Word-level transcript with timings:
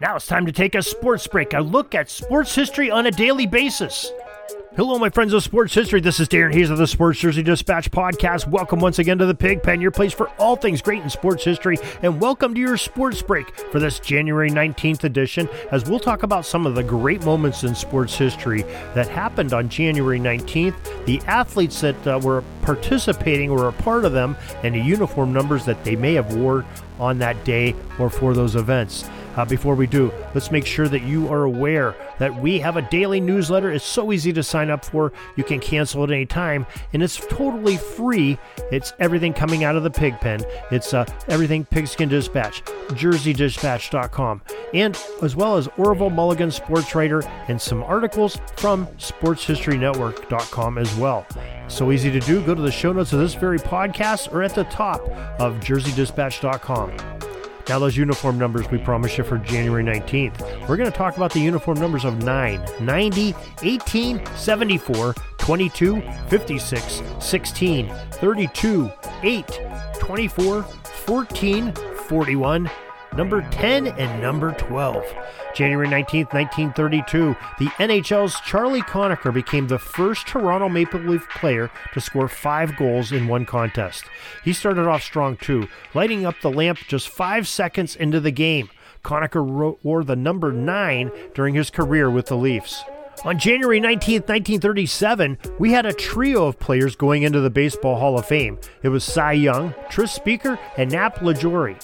Now 0.00 0.16
it's 0.16 0.26
time 0.26 0.44
to 0.46 0.52
take 0.52 0.74
a 0.74 0.82
sports 0.82 1.24
break, 1.28 1.52
a 1.52 1.60
look 1.60 1.94
at 1.94 2.10
sports 2.10 2.52
history 2.52 2.90
on 2.90 3.06
a 3.06 3.12
daily 3.12 3.46
basis. 3.46 4.10
Hello, 4.74 4.98
my 4.98 5.08
friends 5.08 5.32
of 5.32 5.44
sports 5.44 5.72
history. 5.72 6.00
This 6.00 6.18
is 6.18 6.26
Darin 6.26 6.52
Hayes 6.52 6.68
of 6.68 6.78
the 6.78 6.86
Sports 6.88 7.20
Jersey 7.20 7.44
Dispatch 7.44 7.92
podcast. 7.92 8.48
Welcome 8.48 8.80
once 8.80 8.98
again 8.98 9.18
to 9.18 9.26
the 9.26 9.36
Pig 9.36 9.62
Pen, 9.62 9.80
your 9.80 9.92
place 9.92 10.12
for 10.12 10.30
all 10.30 10.56
things 10.56 10.82
great 10.82 11.00
in 11.00 11.08
sports 11.08 11.44
history, 11.44 11.78
and 12.02 12.20
welcome 12.20 12.54
to 12.54 12.60
your 12.60 12.76
sports 12.76 13.22
break 13.22 13.56
for 13.70 13.78
this 13.78 14.00
January 14.00 14.50
19th 14.50 15.04
edition, 15.04 15.48
as 15.70 15.88
we'll 15.88 16.00
talk 16.00 16.24
about 16.24 16.44
some 16.44 16.66
of 16.66 16.74
the 16.74 16.82
great 16.82 17.24
moments 17.24 17.62
in 17.62 17.72
sports 17.72 18.16
history 18.16 18.62
that 18.94 19.06
happened 19.06 19.52
on 19.52 19.68
January 19.68 20.18
19th, 20.18 21.04
the 21.04 21.20
athletes 21.28 21.80
that 21.80 22.06
uh, 22.08 22.18
were 22.20 22.42
participating 22.62 23.50
or 23.50 23.68
a 23.68 23.72
part 23.72 24.04
of 24.04 24.12
them, 24.12 24.36
and 24.64 24.74
the 24.74 24.80
uniform 24.80 25.32
numbers 25.32 25.64
that 25.64 25.84
they 25.84 25.94
may 25.94 26.14
have 26.14 26.34
wore 26.34 26.64
on 26.98 27.16
that 27.20 27.44
day 27.44 27.76
or 28.00 28.10
for 28.10 28.34
those 28.34 28.56
events. 28.56 29.08
Uh, 29.36 29.44
before 29.44 29.74
we 29.74 29.86
do, 29.86 30.12
let's 30.34 30.50
make 30.50 30.66
sure 30.66 30.88
that 30.88 31.02
you 31.02 31.28
are 31.28 31.44
aware 31.44 31.94
that 32.18 32.34
we 32.40 32.58
have 32.60 32.76
a 32.76 32.82
daily 32.82 33.20
newsletter. 33.20 33.70
It's 33.72 33.84
so 33.84 34.12
easy 34.12 34.32
to 34.32 34.42
sign 34.42 34.70
up 34.70 34.84
for. 34.84 35.12
You 35.36 35.44
can 35.44 35.60
cancel 35.60 36.04
at 36.04 36.10
any 36.10 36.26
time, 36.26 36.66
and 36.92 37.02
it's 37.02 37.16
totally 37.26 37.76
free. 37.76 38.38
It's 38.70 38.92
everything 38.98 39.32
coming 39.32 39.64
out 39.64 39.76
of 39.76 39.82
the 39.82 39.90
pig 39.90 40.20
pen. 40.20 40.44
It's 40.70 40.94
uh, 40.94 41.04
everything 41.28 41.64
Pigskin 41.64 42.08
Dispatch, 42.08 42.62
JerseyDispatch.com, 42.90 44.42
and 44.72 44.98
as 45.22 45.36
well 45.36 45.56
as 45.56 45.68
Orville 45.76 46.10
Mulligan 46.10 46.50
Sports 46.50 46.94
Writer 46.94 47.22
and 47.48 47.60
some 47.60 47.82
articles 47.82 48.38
from 48.56 48.86
SportsHistoryNetwork.com 48.98 50.78
as 50.78 50.94
well. 50.96 51.26
So 51.68 51.90
easy 51.92 52.10
to 52.10 52.20
do. 52.20 52.44
Go 52.44 52.54
to 52.54 52.62
the 52.62 52.70
show 52.70 52.92
notes 52.92 53.12
of 53.12 53.18
this 53.18 53.34
very 53.34 53.58
podcast 53.58 54.32
or 54.32 54.42
at 54.42 54.54
the 54.54 54.64
top 54.64 55.00
of 55.40 55.54
JerseyDispatch.com. 55.60 57.33
Now, 57.68 57.78
those 57.78 57.96
uniform 57.96 58.38
numbers 58.38 58.70
we 58.70 58.78
promised 58.78 59.16
you 59.16 59.24
for 59.24 59.38
January 59.38 59.82
19th. 59.82 60.68
We're 60.68 60.76
going 60.76 60.90
to 60.90 60.96
talk 60.96 61.16
about 61.16 61.32
the 61.32 61.40
uniform 61.40 61.80
numbers 61.80 62.04
of 62.04 62.22
9, 62.22 62.62
90, 62.80 63.34
18, 63.62 64.26
74, 64.36 65.14
22, 65.38 66.02
56, 66.28 67.02
16, 67.20 67.88
32, 67.88 68.92
8, 69.22 69.60
24, 69.98 70.62
14, 70.62 71.72
41, 71.72 72.70
number 73.16 73.42
10, 73.50 73.86
and 73.86 74.22
number 74.22 74.52
12. 74.52 75.04
January 75.54 75.88
19, 75.88 76.26
1932, 76.26 77.36
the 77.58 77.66
NHL's 77.76 78.40
Charlie 78.40 78.82
Conacher 78.82 79.32
became 79.32 79.68
the 79.68 79.78
first 79.78 80.26
Toronto 80.26 80.68
Maple 80.68 81.00
Leaf 81.00 81.28
player 81.30 81.70
to 81.92 82.00
score 82.00 82.28
five 82.28 82.76
goals 82.76 83.12
in 83.12 83.28
one 83.28 83.46
contest. 83.46 84.04
He 84.42 84.52
started 84.52 84.86
off 84.86 85.02
strong 85.02 85.36
too, 85.36 85.68
lighting 85.94 86.26
up 86.26 86.34
the 86.40 86.50
lamp 86.50 86.78
just 86.88 87.08
five 87.08 87.46
seconds 87.46 87.94
into 87.94 88.20
the 88.20 88.32
game. 88.32 88.68
Conacher 89.04 89.76
wore 89.82 90.02
the 90.02 90.16
number 90.16 90.50
nine 90.50 91.10
during 91.34 91.54
his 91.54 91.70
career 91.70 92.10
with 92.10 92.26
the 92.26 92.36
Leafs. 92.36 92.82
On 93.24 93.38
January 93.38 93.80
19, 93.80 94.22
1937, 94.22 95.38
we 95.58 95.72
had 95.72 95.86
a 95.86 95.92
trio 95.92 96.46
of 96.46 96.58
players 96.58 96.96
going 96.96 97.22
into 97.22 97.40
the 97.40 97.48
Baseball 97.48 97.98
Hall 97.98 98.18
of 98.18 98.26
Fame. 98.26 98.58
It 98.82 98.88
was 98.88 99.04
Cy 99.04 99.32
Young, 99.32 99.74
Tris 99.88 100.12
Speaker, 100.12 100.58
and 100.76 100.90
Nap 100.90 101.20
Lajoie. 101.20 101.80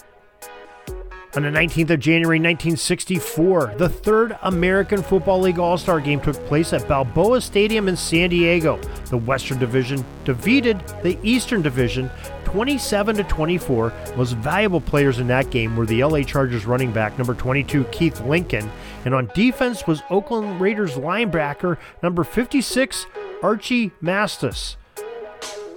On 1.37 1.43
the 1.43 1.49
19th 1.49 1.91
of 1.91 2.01
January 2.01 2.39
1964, 2.39 3.75
the 3.79 3.89
third 3.89 4.37
American 4.43 5.01
Football 5.01 5.43
League 5.43 5.61
All 5.61 5.79
Star 5.79 6.01
game 6.01 6.21
took 6.21 6.35
place 6.47 6.73
at 6.73 6.89
Balboa 6.89 7.41
Stadium 7.41 7.87
in 7.87 7.97
San 7.97 8.31
Diego. 8.31 8.79
The 9.11 9.17
Western 9.17 9.61
Division 9.61 10.05
defeated 10.25 10.83
the 11.05 11.17
Eastern 11.23 11.63
Division 11.63 12.11
27 12.47 13.15
to 13.15 13.23
24. 13.23 13.93
Most 14.17 14.33
valuable 14.33 14.81
players 14.81 15.21
in 15.21 15.29
that 15.29 15.51
game 15.51 15.77
were 15.77 15.87
the 15.87 16.03
LA 16.03 16.23
Chargers 16.23 16.67
running 16.67 16.91
back 16.91 17.17
number 17.17 17.35
22 17.35 17.85
Keith 17.93 18.21
Lincoln, 18.23 18.69
and 19.05 19.15
on 19.15 19.31
defense 19.33 19.87
was 19.87 20.03
Oakland 20.11 20.61
Raiders 20.61 20.97
linebacker 20.97 21.77
number 22.03 22.25
56 22.25 23.07
Archie 23.41 23.93
Matsos. 24.03 24.75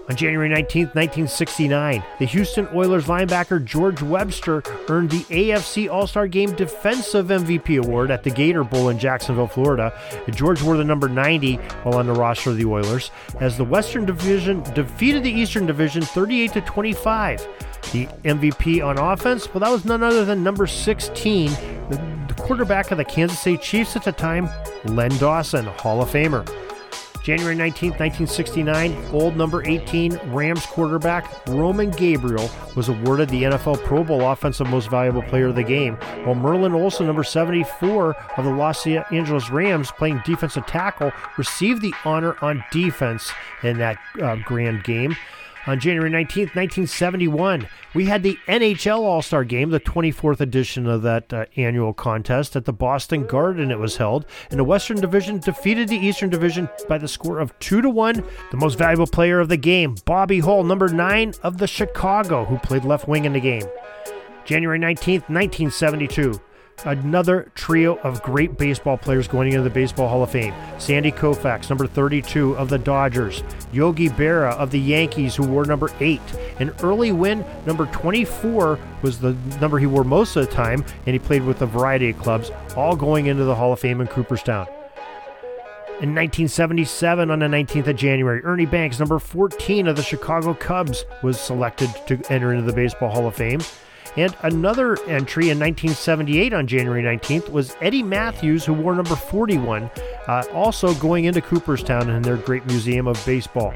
On 0.09 0.17
January 0.17 0.50
19, 0.50 0.88
1969, 0.88 2.03
the 2.19 2.25
Houston 2.25 2.67
Oilers 2.73 3.05
linebacker 3.05 3.63
George 3.63 4.01
Webster 4.01 4.61
earned 4.89 5.11
the 5.11 5.23
AFC 5.23 5.89
All 5.89 6.07
Star 6.07 6.28
Game 6.28 6.53
Defensive 6.55 7.28
MVP 7.28 7.81
award 7.81 8.11
at 8.11 8.22
the 8.22 8.29
Gator 8.29 8.66
Bowl 8.66 8.89
in 8.89 9.00
Jacksonville, 9.00 9.47
Florida. 9.47 9.97
George 10.31 10.61
wore 10.61 10.75
the 10.75 10.83
number 10.83 11.07
90 11.07 11.55
while 11.55 12.00
on 12.00 12.07
the 12.07 12.13
roster 12.13 12.50
of 12.50 12.57
the 12.57 12.66
Oilers, 12.66 13.11
as 13.39 13.55
the 13.55 13.63
Western 13.63 14.05
Division 14.05 14.61
defeated 14.73 15.23
the 15.23 15.31
Eastern 15.31 15.66
Division 15.66 16.01
38 16.01 16.51
to 16.51 16.61
25. 16.61 17.47
The 17.94 18.07
MVP 18.25 18.85
on 18.85 18.97
offense, 18.97 19.53
well, 19.53 19.61
that 19.61 19.72
was 19.72 19.85
none 19.85 20.03
other 20.03 20.25
than 20.25 20.44
number 20.44 20.67
16, 20.67 21.49
the 21.89 22.35
quarterback 22.38 22.91
of 22.91 22.97
the 22.97 23.05
Kansas 23.05 23.39
City 23.39 23.57
Chiefs 23.57 23.95
at 23.95 24.03
the 24.03 24.11
time, 24.11 24.49
Len 24.83 25.16
Dawson, 25.17 25.66
Hall 25.66 26.01
of 26.01 26.09
Famer. 26.09 26.45
January 27.23 27.56
19, 27.56 27.91
1969, 27.91 28.94
old 29.13 29.38
number 29.38 29.66
18 29.66 30.19
Rams 30.25 30.66
quarterback 30.66 31.47
Roman 31.47 31.89
Gabriel 31.89 32.50
was 32.75 32.89
awarded 32.89 33.29
the 33.29 33.44
NFL 33.44 33.81
Pro 33.85 34.03
Bowl 34.03 34.29
Offensive 34.29 34.67
Most 34.67 34.89
Valuable 34.89 35.22
Player 35.23 35.47
of 35.47 35.56
the 35.56 35.63
Game, 35.63 35.95
while 36.25 36.35
Merlin 36.35 36.73
Olsen, 36.73 37.07
number 37.07 37.23
74 37.23 38.13
of 38.38 38.44
the 38.44 38.51
Los 38.51 38.85
Angeles 38.85 39.50
Rams, 39.50 39.89
playing 39.91 40.22
defensive 40.25 40.66
tackle, 40.66 41.13
received 41.38 41.81
the 41.81 41.94
honor 42.03 42.35
on 42.41 42.61
defense 42.72 43.31
in 43.63 43.78
that 43.78 43.97
uh, 44.22 44.35
grand 44.44 44.84
game. 44.84 45.16
On 45.66 45.79
January 45.79 46.09
19th, 46.09 46.56
1971, 46.56 47.69
we 47.94 48.06
had 48.06 48.22
the 48.22 48.38
NHL 48.50 49.00
All 49.00 49.22
Star 49.22 49.46
Game, 49.46 49.69
the 49.69 49.79
24th 49.79 50.41
edition 50.41 50.88
of 50.88 51.03
that 51.03 51.31
uh, 51.31 51.46
annual 51.56 51.94
contest 51.94 52.57
at 52.57 52.66
the 52.66 52.74
Boston 52.74 53.25
Garden. 53.25 53.72
It 53.72 53.79
was 53.79 53.96
held, 53.96 54.25
and 54.50 54.59
the 54.59 54.66
Western 54.66 55.00
Division 55.00 55.40
defeated 55.40 55.88
the 55.88 55.97
Eastern 55.97 56.29
Division 56.29 56.68
by 56.90 56.97
the 56.97 57.07
score 57.07 57.40
of 57.40 57.57
2 57.59 57.81
to 57.81 57.90
1. 57.90 58.25
The 58.52 58.57
most 58.57 58.78
valuable 58.78 59.07
player 59.07 59.40
of 59.40 59.47
the 59.47 59.56
game, 59.56 59.96
Bobby 60.03 60.41
Hull, 60.41 60.66
number 60.66 60.90
9 60.90 61.34
of 61.44 61.57
the 61.59 61.68
Chicago, 61.68 62.44
who 62.44 62.57
played 62.57 62.84
left 62.84 63.07
wing 63.07 63.23
in 63.23 63.31
the 63.31 63.40
game. 63.40 63.63
January 64.44 64.79
19th, 64.79 65.29
1972 65.29 66.41
another 66.85 67.51
trio 67.56 67.97
of 68.00 68.22
great 68.23 68.57
baseball 68.57 68.97
players 68.97 69.28
going 69.28 69.50
into 69.50 69.61
the 69.61 69.69
Baseball 69.69 70.07
Hall 70.07 70.23
of 70.23 70.31
Fame. 70.31 70.53
Sandy 70.78 71.11
Koufax, 71.11 71.69
number 71.69 71.88
32 71.88 72.56
of 72.57 72.69
the 72.69 72.78
Dodgers. 72.78 73.44
Yogi 73.72 74.09
Berra 74.09 74.53
of 74.53 74.72
the 74.72 74.79
Yankees, 74.79 75.35
who 75.35 75.44
wore 75.44 75.66
number 75.66 75.89
8. 76.00 76.22
An 76.59 76.72
Early 76.81 77.11
Wynn, 77.11 77.45
number 77.66 77.85
24 77.88 78.79
was 79.01 79.19
the 79.19 79.34
number 79.59 79.79
he 79.79 79.85
wore 79.85 80.03
most 80.03 80.35
of 80.35 80.45
the 80.45 80.51
time, 80.51 80.84
and 81.06 81.13
he 81.13 81.19
played 81.19 81.44
with 81.44 81.61
a 81.61 81.66
variety 81.66 82.09
of 82.09 82.19
clubs, 82.19 82.51
all 82.75 82.95
going 82.95 83.28
into 83.28 83.44
the 83.44 83.55
Hall 83.55 83.73
of 83.73 83.79
Fame 83.79 84.01
in 84.01 84.07
Cooperstown. 84.07 84.67
In 86.01 86.09
1977, 86.09 87.31
on 87.31 87.40
the 87.40 87.45
19th 87.45 87.88
of 87.88 87.95
January, 87.95 88.44
Ernie 88.44 88.66
Banks, 88.66 89.00
number 89.00 89.19
14 89.19 89.88
of 89.88 89.95
the 89.95 90.01
Chicago 90.01 90.53
Cubs, 90.53 91.05
was 91.22 91.40
selected 91.40 91.90
to 92.07 92.19
enter 92.29 92.51
into 92.51 92.66
the 92.66 92.73
Baseball 92.73 93.09
Hall 93.09 93.28
of 93.28 93.35
Fame. 93.35 93.61
And 94.16 94.35
another 94.44 94.94
entry 95.03 95.50
in 95.50 95.59
1978 95.59 96.53
on 96.53 96.68
January 96.68 97.01
19th 97.01 97.50
was 97.50 97.75
Eddie 97.81 98.03
Mathews, 98.03 98.63
who 98.63 98.74
wore 98.74 98.96
number 98.96 99.16
41, 99.16 99.90
uh, 100.28 100.44
also 100.53 100.94
going 100.96 101.25
into 101.25 101.41
Cooperstown 101.41 102.09
in 102.09 102.22
their 102.22 102.38
great 102.38 102.66
museum 102.66 103.07
of 103.07 103.23
baseball. 103.25 103.73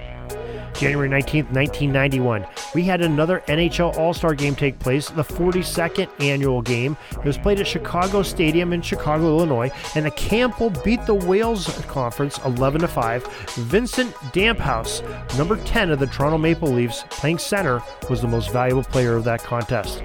January 0.77 1.09
19th, 1.09 1.51
1991, 1.51 2.45
we 2.75 2.83
had 2.83 3.01
another 3.01 3.41
NHL 3.47 3.97
All 3.97 4.13
Star 4.13 4.35
game 4.35 4.55
take 4.55 4.77
place, 4.77 5.09
the 5.09 5.23
42nd 5.23 6.07
annual 6.19 6.61
game. 6.61 6.95
It 7.13 7.25
was 7.25 7.37
played 7.37 7.59
at 7.59 7.65
Chicago 7.65 8.21
Stadium 8.21 8.73
in 8.73 8.83
Chicago, 8.83 9.25
Illinois, 9.25 9.71
and 9.95 10.05
the 10.05 10.11
Campbell 10.11 10.69
beat 10.69 11.03
the 11.07 11.15
Wales 11.15 11.67
Conference 11.87 12.37
11 12.45 12.81
to 12.81 12.87
5. 12.87 13.27
Vincent 13.55 14.13
Damphousse, 14.33 15.01
number 15.35 15.57
10 15.63 15.89
of 15.89 15.99
the 15.99 16.07
Toronto 16.07 16.37
Maple 16.37 16.69
Leafs, 16.69 17.05
playing 17.09 17.39
center, 17.39 17.81
was 18.07 18.21
the 18.21 18.27
most 18.27 18.51
valuable 18.51 18.83
player 18.83 19.15
of 19.15 19.23
that 19.23 19.43
contest. 19.43 20.03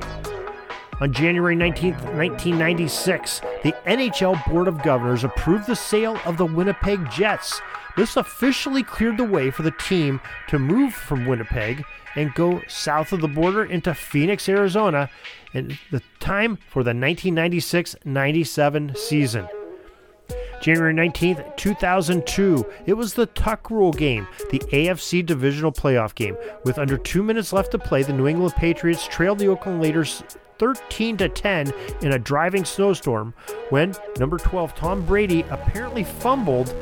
On 1.00 1.12
January 1.12 1.56
19, 1.56 1.94
1996, 1.94 3.40
the 3.62 3.72
NHL 3.86 4.44
Board 4.46 4.68
of 4.68 4.82
Governors 4.82 5.24
approved 5.24 5.66
the 5.66 5.74
sale 5.74 6.18
of 6.24 6.36
the 6.36 6.46
Winnipeg 6.46 7.10
Jets. 7.10 7.60
This 7.96 8.16
officially 8.16 8.82
cleared 8.82 9.16
the 9.16 9.24
way 9.24 9.50
for 9.50 9.62
the 9.62 9.72
team 9.72 10.20
to 10.48 10.58
move 10.58 10.94
from 10.94 11.26
Winnipeg 11.26 11.84
and 12.14 12.32
go 12.34 12.60
south 12.68 13.12
of 13.12 13.20
the 13.20 13.28
border 13.28 13.64
into 13.64 13.94
Phoenix, 13.94 14.48
Arizona, 14.48 15.08
and 15.54 15.78
the 15.90 16.02
time 16.20 16.56
for 16.56 16.82
the 16.82 16.88
1996 16.90 17.96
97 18.04 18.94
season. 18.94 19.48
January 20.62 20.94
19th, 20.94 21.56
2002. 21.56 22.64
It 22.86 22.94
was 22.94 23.14
the 23.14 23.26
Tuck 23.26 23.68
Rule 23.68 23.92
game, 23.92 24.28
the 24.50 24.60
AFC 24.60 25.26
Divisional 25.26 25.72
Playoff 25.72 26.14
game. 26.14 26.36
With 26.64 26.78
under 26.78 26.96
two 26.96 27.24
minutes 27.24 27.52
left 27.52 27.72
to 27.72 27.80
play, 27.80 28.04
the 28.04 28.12
New 28.12 28.28
England 28.28 28.54
Patriots 28.54 29.08
trailed 29.08 29.40
the 29.40 29.48
Oakland 29.48 29.82
Raiders 29.82 30.22
13 30.58 31.16
to 31.16 31.28
10 31.28 31.72
in 32.02 32.12
a 32.12 32.18
driving 32.18 32.64
snowstorm 32.64 33.34
when 33.70 33.92
number 34.20 34.38
12 34.38 34.76
Tom 34.76 35.04
Brady 35.04 35.44
apparently 35.50 36.04
fumbled 36.04 36.72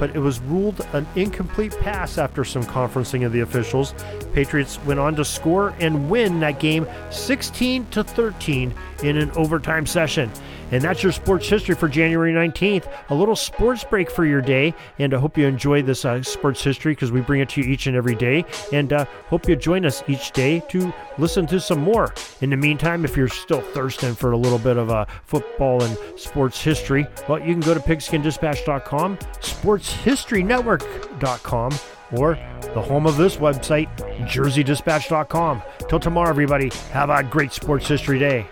but 0.00 0.16
it 0.16 0.18
was 0.18 0.40
ruled 0.40 0.84
an 0.94 1.06
incomplete 1.14 1.78
pass 1.78 2.18
after 2.18 2.44
some 2.44 2.64
conferencing 2.64 3.24
of 3.24 3.32
the 3.32 3.40
officials. 3.40 3.94
Patriots 4.32 4.80
went 4.84 4.98
on 4.98 5.14
to 5.14 5.24
score 5.24 5.74
and 5.78 6.10
win 6.10 6.40
that 6.40 6.58
game 6.58 6.88
16 7.10 7.86
to 7.90 8.02
13 8.02 8.74
in 9.04 9.16
an 9.16 9.30
overtime 9.32 9.86
session. 9.86 10.30
And 10.72 10.82
that's 10.82 11.02
your 11.02 11.12
sports 11.12 11.48
history 11.48 11.74
for 11.74 11.88
January 11.88 12.32
19th. 12.32 12.92
A 13.10 13.14
little 13.14 13.34
sports 13.36 13.82
break 13.84 14.10
for 14.10 14.24
your 14.24 14.40
day. 14.40 14.74
And 14.98 15.12
I 15.14 15.18
hope 15.18 15.36
you 15.36 15.46
enjoy 15.46 15.82
this 15.82 16.04
uh, 16.04 16.22
sports 16.22 16.62
history 16.62 16.92
because 16.92 17.10
we 17.10 17.20
bring 17.20 17.40
it 17.40 17.48
to 17.50 17.60
you 17.60 17.68
each 17.68 17.86
and 17.86 17.96
every 17.96 18.14
day. 18.14 18.44
And 18.72 18.92
uh, 18.92 19.04
hope 19.26 19.48
you 19.48 19.56
join 19.56 19.84
us 19.84 20.04
each 20.06 20.30
day 20.30 20.62
to 20.68 20.92
listen 21.18 21.46
to 21.48 21.60
some 21.60 21.80
more. 21.80 22.14
In 22.40 22.50
the 22.50 22.56
meantime, 22.56 23.04
if 23.04 23.16
you're 23.16 23.28
still 23.28 23.60
thirsting 23.60 24.14
for 24.14 24.32
a 24.32 24.36
little 24.36 24.58
bit 24.58 24.76
of 24.76 24.90
uh, 24.90 25.06
football 25.24 25.82
and 25.82 25.98
sports 26.16 26.62
history, 26.62 27.06
well, 27.28 27.38
you 27.38 27.52
can 27.52 27.60
go 27.60 27.74
to 27.74 27.80
pigskindispatch.com, 27.80 29.18
sportshistorynetwork.com, 29.90 31.72
or 32.12 32.34
the 32.74 32.80
home 32.80 33.06
of 33.06 33.16
this 33.16 33.36
website, 33.36 33.88
jerseydispatch.com. 34.26 35.62
Till 35.88 36.00
tomorrow, 36.00 36.30
everybody, 36.30 36.70
have 36.92 37.10
a 37.10 37.22
great 37.22 37.52
sports 37.52 37.86
history 37.86 38.18
day. 38.18 38.46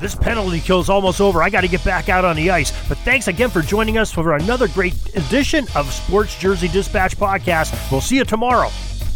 This 0.00 0.14
penalty 0.14 0.60
kill 0.60 0.80
is 0.80 0.88
almost 0.88 1.20
over. 1.20 1.42
I 1.42 1.50
got 1.50 1.60
to 1.60 1.68
get 1.68 1.84
back 1.84 2.08
out 2.08 2.24
on 2.24 2.34
the 2.34 2.50
ice. 2.50 2.72
But 2.88 2.96
thanks 2.98 3.28
again 3.28 3.50
for 3.50 3.60
joining 3.60 3.98
us 3.98 4.10
for 4.10 4.34
another 4.34 4.66
great 4.68 4.94
edition 5.14 5.66
of 5.74 5.92
Sports 5.92 6.38
Jersey 6.38 6.68
Dispatch 6.68 7.18
Podcast. 7.18 7.90
We'll 7.92 8.00
see 8.00 8.16
you 8.16 8.24
tomorrow. 8.24 8.70